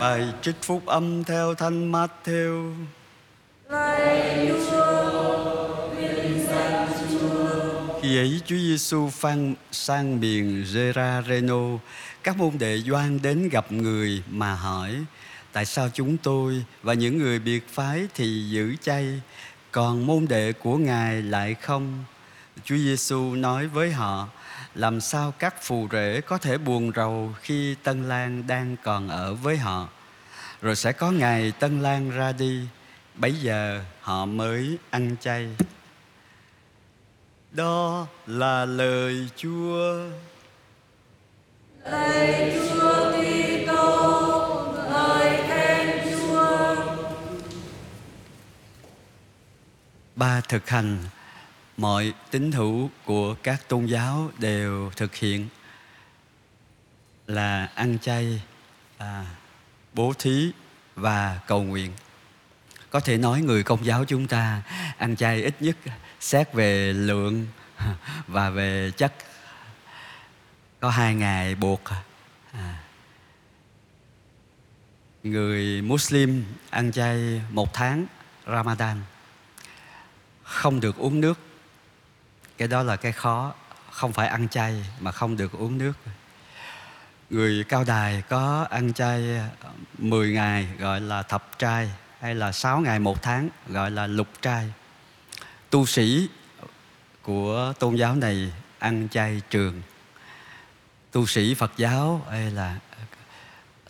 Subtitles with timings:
[0.00, 2.74] Bài trích phúc âm theo Thánh Matthew.
[8.02, 11.78] Khi ấy Chúa Giêsu phang sang miền Gerareno,
[12.22, 14.94] các môn đệ Doan đến gặp người mà hỏi:
[15.52, 19.20] Tại sao chúng tôi và những người biệt phái thì giữ chay,
[19.72, 22.04] còn môn đệ của Ngài lại không?
[22.64, 24.28] Chúa Giêsu nói với họ:
[24.74, 29.34] Làm sao các phù rể có thể buồn rầu khi Tân Lang đang còn ở
[29.34, 29.88] với họ?
[30.62, 32.66] Rồi sẽ có ngày Tân Lang ra đi,
[33.14, 35.48] bấy giờ họ mới ăn chay.
[37.50, 39.94] Đó là lời Chúa.
[41.84, 46.76] Lạy Chúa Kitô, lời khen Chúa.
[50.16, 50.98] Ba thực hành
[51.80, 55.48] mọi tín hữu của các tôn giáo đều thực hiện
[57.26, 58.42] là ăn chay,
[58.98, 59.24] à,
[59.92, 60.52] bố thí
[60.94, 61.92] và cầu nguyện.
[62.90, 64.62] Có thể nói người công giáo chúng ta
[64.98, 65.76] ăn chay ít nhất
[66.20, 67.46] xét về lượng
[68.26, 69.12] và về chất
[70.80, 71.82] có hai ngày buộc
[72.52, 72.80] à.
[75.22, 78.06] người Muslim ăn chay một tháng
[78.46, 79.02] Ramadan
[80.42, 81.38] không được uống nước
[82.60, 83.52] cái đó là cái khó.
[83.90, 85.92] Không phải ăn chay mà không được uống nước.
[87.30, 89.40] Người cao đài có ăn chay
[89.98, 94.28] 10 ngày gọi là thập trai hay là 6 ngày một tháng gọi là lục
[94.42, 94.72] trai.
[95.70, 96.28] Tu sĩ
[97.22, 99.82] của tôn giáo này ăn chay trường.
[101.12, 102.78] Tu sĩ Phật giáo hay là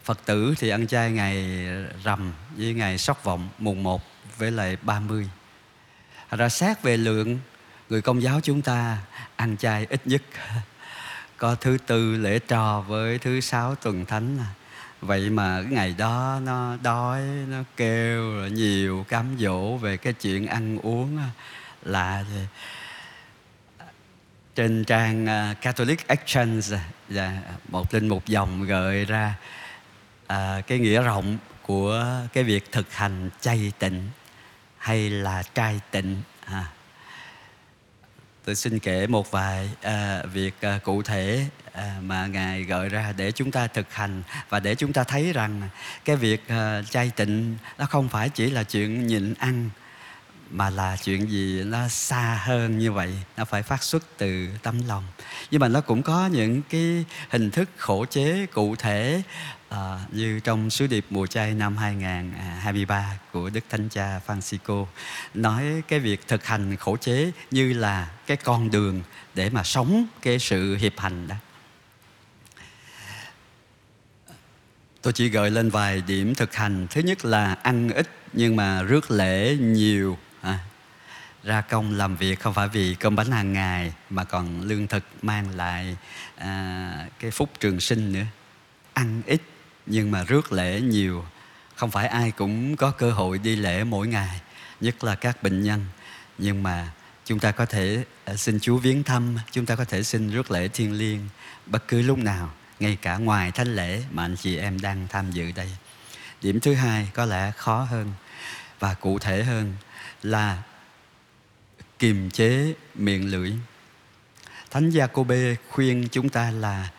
[0.04, 1.66] Phật tử thì ăn chay ngày
[2.04, 4.02] rằm với ngày sóc vọng mùng 1
[4.38, 5.30] với lại 30
[6.30, 7.38] ra xét về lượng
[7.90, 8.98] người công giáo chúng ta
[9.36, 10.22] ăn chay ít nhất.
[11.36, 14.46] Có thứ tư lễ trò với thứ sáu tuần thánh à.
[15.00, 20.12] vậy mà cái ngày đó nó đói nó kêu rồi nhiều cám dỗ về cái
[20.12, 21.18] chuyện ăn uống
[21.82, 22.24] là
[24.54, 26.74] trên trang à, Catholic Actions
[27.08, 29.34] là một linh mục dòng gợi ra
[30.26, 34.08] à, cái nghĩa rộng của cái việc thực hành chay tịnh
[34.78, 36.66] hay là trai tịnh à
[38.44, 43.12] tôi xin kể một vài à, việc à, cụ thể à, mà ngài gợi ra
[43.16, 45.62] để chúng ta thực hành và để chúng ta thấy rằng
[46.04, 49.70] cái việc à, chay tịnh nó không phải chỉ là chuyện nhịn ăn
[50.50, 54.80] mà là chuyện gì nó xa hơn như vậy nó phải phát xuất từ tấm
[54.88, 55.04] lòng.
[55.50, 59.22] Nhưng mà nó cũng có những cái hình thức khổ chế cụ thể
[59.68, 64.86] à, như trong sứ điệp mùa chay năm 2023 của Đức Thánh Cha Francisco
[65.34, 69.02] nói cái việc thực hành khổ chế như là cái con đường
[69.34, 71.34] để mà sống cái sự hiệp hành đó.
[75.02, 76.86] Tôi chỉ gợi lên vài điểm thực hành.
[76.90, 80.58] Thứ nhất là ăn ít nhưng mà rước lễ nhiều à,
[81.42, 85.04] ra công làm việc không phải vì cơm bánh hàng ngày mà còn lương thực
[85.22, 85.96] mang lại
[86.36, 88.24] à, cái phúc trường sinh nữa.
[88.92, 89.42] Ăn ít
[89.86, 91.24] nhưng mà rước lễ nhiều.
[91.74, 94.40] Không phải ai cũng có cơ hội đi lễ mỗi ngày
[94.80, 95.84] nhất là các bệnh nhân.
[96.38, 96.90] Nhưng mà
[97.24, 100.50] chúng ta có thể à, xin Chúa viếng thăm chúng ta có thể xin rước
[100.50, 101.28] lễ thiên liêng
[101.66, 102.50] bất cứ lúc nào
[102.80, 105.70] ngay cả ngoài thánh lễ mà anh chị em đang tham dự đây.
[106.42, 108.12] Điểm thứ hai có lẽ khó hơn
[108.78, 109.74] và cụ thể hơn
[110.22, 110.62] là
[111.98, 113.52] kiềm chế miệng lưỡi.
[114.70, 116.90] Thánh gia cô bê khuyên chúng ta là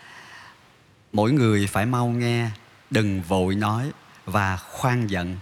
[1.14, 2.50] mỗi người phải mau nghe
[2.90, 3.92] đừng vội nói
[4.26, 5.38] và khoan giận.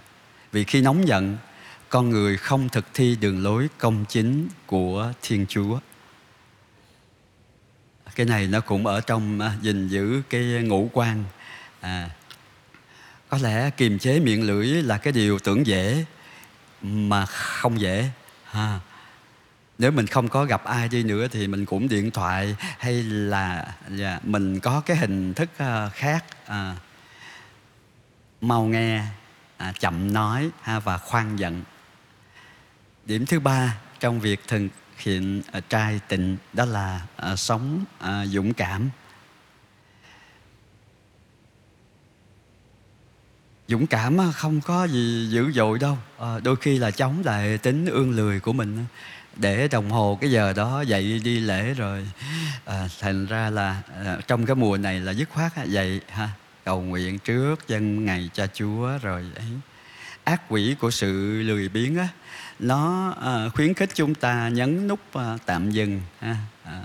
[0.52, 1.38] Vì khi nóng giận
[1.90, 5.80] con người không thực thi đường lối công chính của thiên chúa.
[8.16, 11.24] Cái này nó cũng ở trong à, gìn giữ cái ngũ quan.
[11.80, 12.10] À,
[13.30, 16.06] có lẽ kiềm chế miệng lưỡi là cái điều tưởng dễ
[16.82, 18.10] mà không dễ
[18.46, 18.80] ha.
[19.78, 23.76] Nếu mình không có gặp ai đi nữa thì mình cũng điện thoại hay là,
[24.00, 26.78] yeah, mình có cái hình thức uh, khác uh,
[28.42, 29.04] mau nghe
[29.70, 31.64] uh, chậm nói ha, và khoan giận.
[33.06, 34.68] Điểm thứ ba trong việc thực
[34.98, 37.02] hiện uh, trai tịnh đó là
[37.32, 38.90] uh, sống uh, dũng cảm.
[43.70, 45.98] Dũng cảm không có gì dữ dội đâu.
[46.20, 48.86] À, đôi khi là chống lại tính ương lười của mình
[49.36, 52.08] để đồng hồ cái giờ đó dậy đi lễ rồi
[52.66, 56.30] à, thành ra là à, trong cái mùa này là dứt khoát dậy ha
[56.66, 59.46] cầu nguyện trước dân ngày cha chúa rồi ấy.
[60.24, 62.08] Ác quỷ của sự lười biếng á
[62.60, 66.82] nó à, khuyến khích chúng ta nhấn nút à, tạm dừng ha à.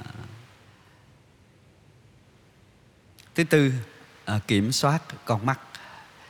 [3.35, 3.73] thứ tư
[4.25, 5.61] à, kiểm soát con mắt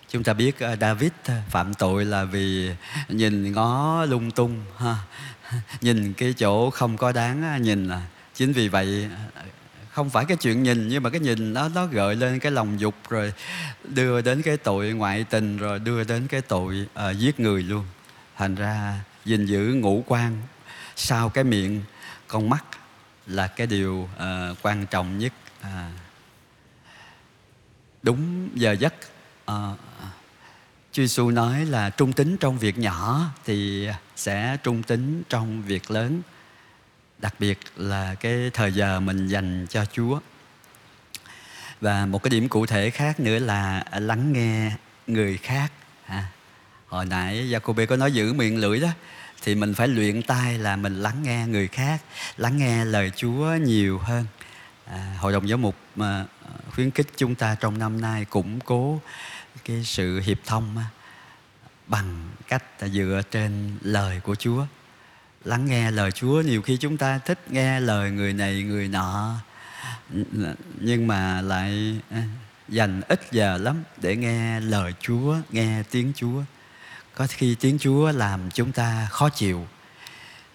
[0.09, 2.71] chúng ta biết ờ, David ờ, phạm tội là vì
[3.09, 4.97] nhìn ngó lung tung ha.
[5.81, 8.03] Nhìn cái chỗ không có đáng nhìn là
[8.35, 9.43] chính vì vậy ờ,
[9.91, 12.81] không phải cái chuyện nhìn nhưng mà cái nhìn nó nó gợi lên cái lòng
[12.81, 13.33] dục rồi
[13.85, 17.85] đưa đến cái tội ngoại tình rồi đưa đến cái tội uh, giết người luôn.
[18.37, 20.43] Thành ra gìn giữ ngũ quan
[20.97, 21.83] sau cái miệng
[22.29, 22.65] con mắt
[23.27, 25.91] là cái điều uh, quan trọng nhất à.
[28.03, 28.95] đúng giờ giấc
[29.46, 29.73] à,
[30.93, 35.91] Chúa Giêsu nói là trung tính trong việc nhỏ thì sẽ trung tính trong việc
[35.91, 36.23] lớn.
[37.19, 40.20] Đặc biệt là cái thời giờ mình dành cho Chúa.
[41.81, 44.73] Và một cái điểm cụ thể khác nữa là lắng nghe
[45.06, 45.73] người khác.
[46.06, 46.25] À,
[46.88, 48.88] hồi nãy Jacob có nói giữ miệng lưỡi đó
[49.43, 52.02] thì mình phải luyện tai là mình lắng nghe người khác
[52.37, 54.26] lắng nghe lời Chúa nhiều hơn.
[54.87, 56.26] À, hội đồng giáo mục mà
[56.70, 59.00] khuyến khích chúng ta trong năm nay củng cố
[59.65, 60.77] cái sự hiệp thông
[61.87, 64.67] bằng cách dựa trên lời của Chúa.
[65.45, 69.35] Lắng nghe lời Chúa, nhiều khi chúng ta thích nghe lời người này, người nọ,
[70.81, 72.23] nhưng mà lại à,
[72.69, 76.43] dành ít giờ lắm để nghe lời Chúa, nghe tiếng Chúa.
[77.15, 79.67] Có khi tiếng Chúa làm chúng ta khó chịu.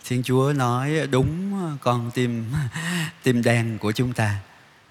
[0.05, 2.51] Thiên Chúa nói, đúng, con tim
[3.23, 4.35] tim đen của chúng ta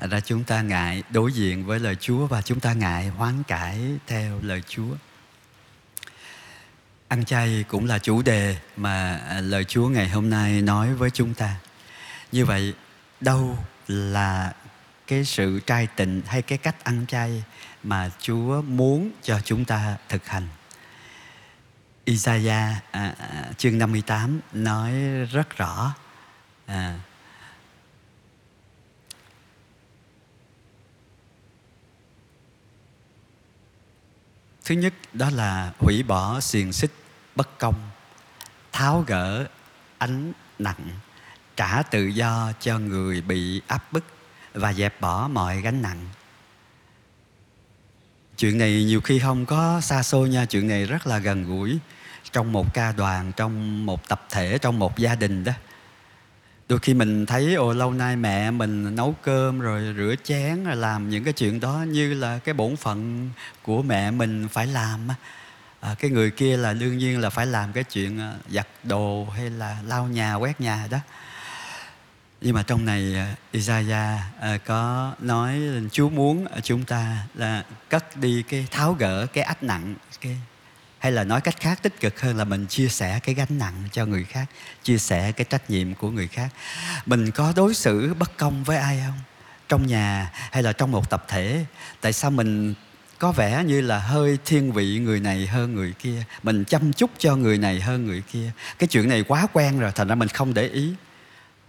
[0.07, 3.81] ra chúng ta ngại đối diện với lời Chúa và chúng ta ngại hoán cải
[4.07, 4.95] theo lời Chúa
[7.09, 11.11] ăn chay cũng là chủ đề mà à, lời Chúa ngày hôm nay nói với
[11.11, 11.57] chúng ta.
[12.33, 12.75] Như vậy,
[13.21, 13.59] đâu
[13.89, 14.53] là
[15.07, 17.45] cái sự trai tịnh hay cái cách ăn chay
[17.83, 20.49] mà Chúa muốn cho chúng ta thực hành?
[22.05, 24.93] Isaiah à, à chương 58 nói
[25.33, 25.95] rất rõ
[26.67, 26.99] à,
[34.69, 36.91] Thứ nhất đó là hủy bỏ xiềng xích
[37.37, 37.75] bất công,
[38.73, 39.47] tháo gỡ
[39.99, 40.91] ánh nặng,
[41.57, 44.05] trả tự do cho người bị áp bức
[44.53, 46.09] và dẹp bỏ mọi gánh nặng.
[48.37, 51.79] Chuyện này nhiều khi không có xa xôi nha, chuyện này rất là gần gũi
[52.33, 55.53] trong một ca đoàn, trong một tập thể, trong một gia đình đó
[56.69, 60.77] đôi khi mình thấy ồ lâu nay mẹ mình nấu cơm rồi rửa chén rồi
[60.77, 63.31] làm những cái chuyện đó như là cái bổn phận
[63.63, 65.09] của mẹ mình phải làm
[65.81, 69.25] à, cái người kia là đương nhiên là phải làm cái chuyện à, giặt đồ
[69.25, 70.99] hay là lau nhà quét nhà đó.
[72.41, 75.61] Nhưng mà trong này à, Isaiah à, có nói
[75.93, 80.37] Chúa muốn chúng ta là cất đi cái tháo gỡ cái ách nặng cái
[80.99, 83.75] hay là nói cách khác, tích cực hơn là mình chia sẻ cái gánh nặng
[83.93, 84.45] cho người khác,
[84.83, 86.49] chia sẻ cái trách nhiệm của người khác.
[87.07, 89.19] Mình có đối xử bất công với ai không?
[89.69, 91.65] Trong nhà hay là trong một tập thể?
[92.01, 92.75] Tại sao mình
[93.19, 96.23] có vẻ như là hơi thiên vị người này hơn người kia?
[96.43, 98.51] Mình chăm chút cho người này hơn người kia?
[98.79, 100.95] Cái chuyện này quá quen rồi, thành ra mình không để ý.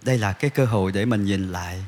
[0.02, 1.84] Đây là cái cơ hội để mình nhìn lại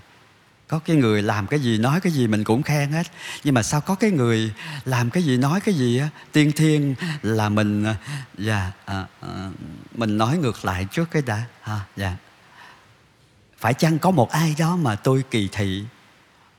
[0.68, 3.06] có cái người làm cái gì nói cái gì mình cũng khen hết.
[3.44, 4.52] Nhưng mà sao có cái người
[4.84, 6.08] làm cái gì nói cái gì á?
[6.32, 7.96] Tiên thiên là mình à,
[8.38, 9.50] dạ à, à,
[9.94, 12.16] mình nói ngược lại trước cái đã ha dạ.
[13.58, 15.84] Phải chăng có một ai đó mà tôi kỳ thị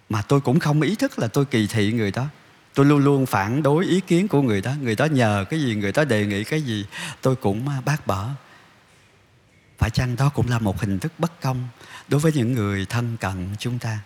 [0.09, 2.25] mà tôi cũng không ý thức là tôi kỳ thị người đó?
[2.73, 4.73] Tôi luôn luôn phản đối ý kiến của người đó.
[4.81, 6.85] Người đó nhờ cái gì người đó đề nghị cái gì
[7.21, 8.29] tôi cũng à, bác bỏ
[9.77, 11.67] phải chăng đó cũng là một hình thức bất công
[12.07, 13.99] đối với những người thân cận chúng ta?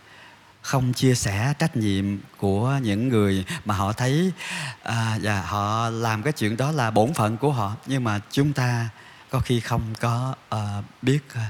[0.62, 4.32] Không chia sẻ trách nhiệm của những người mà họ thấy
[4.84, 8.54] à, và họ làm cái chuyện đó là bổn phận của họ nhưng mà chúng
[8.54, 8.90] ta
[9.30, 11.42] có khi không có à, biết ờ,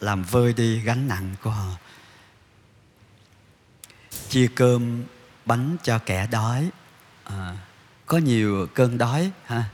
[0.00, 1.70] làm vơi đi gánh nặng của họ.
[4.28, 5.02] Chia cơm
[5.44, 6.70] bánh cho kẻ đói.
[7.24, 7.56] À,
[8.06, 9.64] có nhiều cơn đói ha?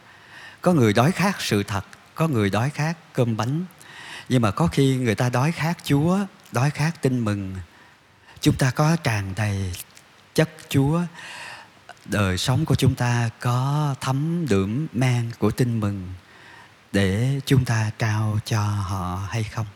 [0.60, 1.84] Có người đói khát sự thật
[2.16, 3.64] có người đói khát cơm bánh.
[4.28, 6.18] Nhưng mà có khi người ta đói khát chúa,
[6.52, 7.56] đói khát tin mừng.
[8.40, 9.72] Chúng ta có tràn đầy
[10.34, 11.00] chất chúa.
[12.04, 16.08] Đời sống của chúng ta có thấm đượm men của tin mừng
[16.92, 19.66] để chúng ta trao cho họ hay không.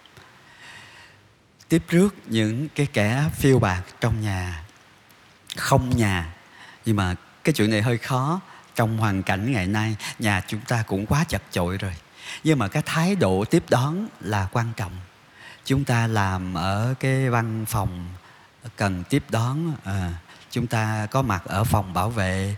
[1.68, 4.64] Tiếp rước những cái kẻ phiêu bạc trong nhà.
[5.56, 6.34] Không nhà,
[6.84, 8.40] nhưng mà cái chuyện này hơi khó.
[8.74, 11.94] Trong hoàn cảnh ngày nay, nhà chúng ta cũng quá chật chội rồi
[12.44, 14.92] nhưng mà cái thái độ tiếp đón là quan trọng.
[15.64, 18.08] Chúng ta làm ở cái văn phòng
[18.76, 20.12] cần tiếp đón à,
[20.50, 22.56] chúng ta có mặt ở phòng bảo vệ.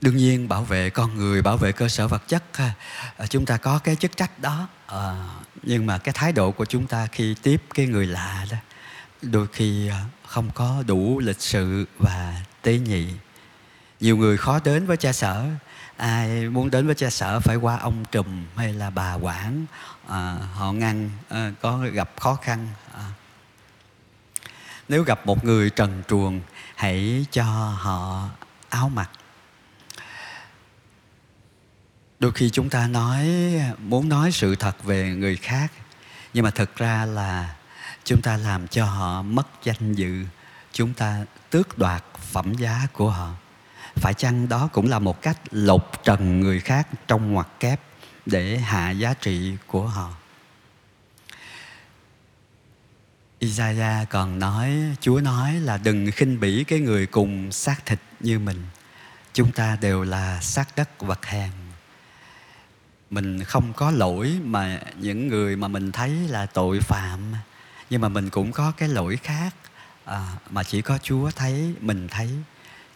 [0.00, 3.56] Đương nhiên bảo vệ con người bảo vệ cơ sở vật chất à, chúng ta
[3.56, 5.14] có cái chức trách đó à,
[5.62, 8.56] nhưng mà cái thái độ của chúng ta khi tiếp cái người lạ đó
[9.22, 13.08] đôi khi à, không có đủ lịch sự và tế nhị
[14.00, 15.46] nhiều người khó đến với cha sở.
[15.96, 19.66] Ai muốn đến với cha sở phải qua ông trùm hay là bà quản.
[20.08, 23.04] À, họ ngăn à, có gặp khó khăn à.
[24.88, 26.40] nếu gặp một người trần truồng
[26.76, 27.44] hãy cho
[27.78, 28.28] họ
[28.68, 29.10] áo mặc.
[32.18, 33.28] Đôi khi chúng ta nói
[33.78, 35.72] muốn nói sự thật về người khác
[36.34, 37.56] nhưng mà thực ra là
[38.04, 40.24] chúng ta làm cho họ mất danh dự.
[40.72, 43.34] Chúng ta tước đoạt phẩm giá của họ
[43.98, 47.80] phải chăng đó cũng là một cách lột trần người khác trong ngoặc kép
[48.26, 50.14] để hạ giá trị của họ?
[53.38, 58.38] Isaiah còn nói Chúa nói là đừng khinh bỉ cái người cùng xác thịt như
[58.38, 58.62] mình.
[59.32, 61.50] Chúng ta đều là xác đất vật hèn.
[63.10, 67.20] Mình không có lỗi mà những người mà mình thấy là tội phạm
[67.90, 69.54] Nhưng mà mình cũng có cái lỗi khác
[70.04, 72.30] à, Mà chỉ có Chúa thấy, mình thấy.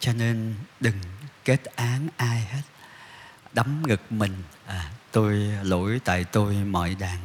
[0.03, 0.99] Cho nên đừng
[1.45, 2.61] kết án ai hết
[3.53, 4.33] Đấm ngực mình
[4.65, 7.19] à, Tôi lỗi tại tôi mọi đàn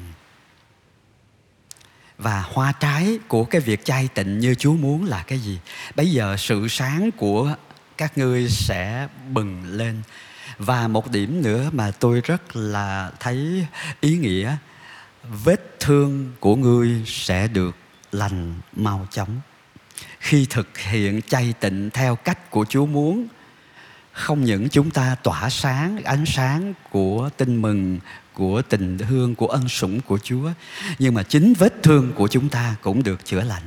[2.19, 5.59] và hoa trái của cái việc chay tịnh như Chúa muốn là cái gì?
[5.95, 7.55] Bây giờ sự sáng của
[7.97, 10.03] các ngươi sẽ bừng lên.
[10.59, 13.67] Và một điểm nữa mà tôi rất là thấy
[14.01, 14.57] ý nghĩa,
[15.45, 17.77] vết thương của ngươi sẽ được
[18.13, 19.41] lành mau chóng.
[20.21, 23.29] Khi thực hiện chay tịnh theo cách của Chúa muốn,
[24.13, 27.99] không những chúng ta tỏa sáng ánh sáng của tin mừng
[28.33, 30.51] của tình thương của ân sủng của Chúa
[30.99, 33.63] nhưng mà chính vết thương của chúng ta cũng được chữa lành.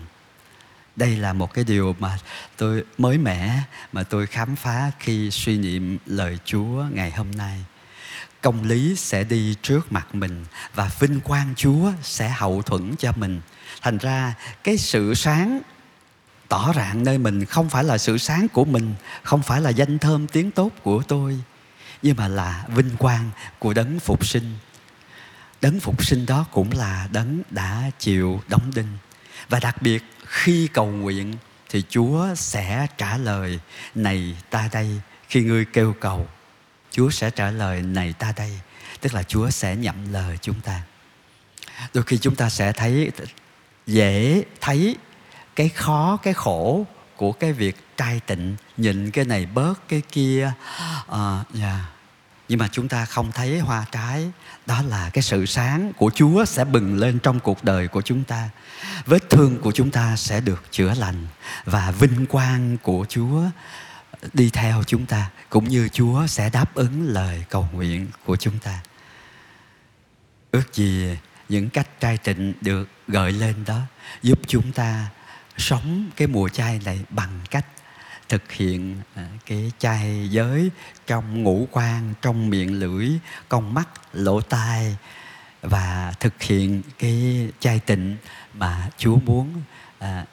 [0.96, 2.18] Đây là một cái điều mà
[2.58, 3.60] tôi mới mẻ
[3.92, 7.60] mà tôi khám phá khi suy niệm lời Chúa ngày hôm nay.
[8.42, 13.12] Công lý sẽ đi trước mặt mình và vinh quang Chúa sẽ hậu thuẫn cho
[13.16, 13.42] mình.
[13.82, 15.62] Thành ra cái sự sáng
[16.52, 18.94] tỏ rạng nơi mình không phải là sự sáng của mình,
[19.24, 21.40] không phải là danh thơm tiếng tốt của tôi,
[22.02, 23.30] nhưng mà là vinh quang
[23.60, 24.58] của đấng phục sinh.
[25.62, 28.88] Đấng phục sinh đó cũng là đấng đã chịu đóng đinh.
[29.50, 31.36] Và đặc biệt, khi cầu nguyện
[31.70, 33.60] thì chúa sẽ trả lời,
[33.96, 35.02] này ta đây.
[35.30, 36.28] Khi ngươi kêu cầu,
[36.92, 38.60] chúa sẽ trả lời, này ta đây.
[39.02, 40.82] Tức là chúa sẽ nhậm lời chúng ta.
[41.94, 43.12] Đôi khi chúng ta sẽ thấy,
[43.88, 44.98] dễ thấy
[45.56, 50.52] cái khó cái khổ của cái việc trai tịnh nhịn cái này bớt cái kia.
[51.12, 51.82] Uh, yeah
[52.52, 54.32] nhưng mà chúng ta không thấy hoa trái.
[54.66, 58.24] Đó là cái sự sáng của chúa sẽ bừng lên trong cuộc đời của chúng
[58.24, 58.50] ta.
[59.06, 61.28] Vết thương của chúng ta sẽ được chữa lành
[61.66, 63.42] và vinh quang của chúa
[64.34, 68.60] đi theo chúng ta cũng như chúa sẽ đáp ứng lời cầu nguyện của chúng
[68.60, 68.80] ta.
[70.52, 71.18] Ước gì
[71.50, 73.80] những cách trai tịnh được gợi lên đó
[74.22, 75.08] giúp chúng ta
[75.58, 77.66] sống cái mùa chay này bằng cách
[78.30, 80.70] thực hiện à, cái chay giới
[81.08, 83.10] trong ngũ quan trong miệng lưỡi
[83.50, 84.98] con mắt lỗ tai
[85.62, 88.18] và thực hiện cái chay tịnh
[88.54, 89.62] mà Chúa muốn
[90.00, 90.26] à,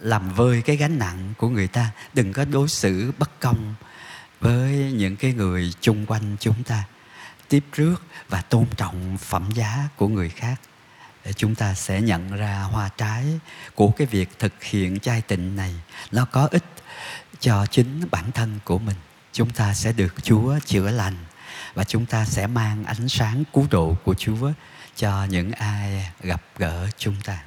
[0.00, 1.90] làm vơi cái gánh nặng của người ta.
[2.14, 3.74] Đừng có đối xử bất công
[4.40, 6.84] với những cái người chung quanh chúng ta.
[7.48, 10.60] Tiếp trước và tôn trọng phẩm giá của người khác
[11.24, 13.24] để chúng ta sẽ nhận ra hoa trái
[13.74, 15.74] của cái việc thực hiện chai tịnh này.
[16.12, 16.64] Nó có ích
[17.40, 18.96] cho chính bản thân của mình.
[19.32, 21.16] Chúng ta sẽ được chúa chữa lành
[21.74, 24.52] và chúng ta sẽ mang ánh sáng cứu độ của chúa
[24.96, 27.38] cho những ai gặp gỡ chúng ta.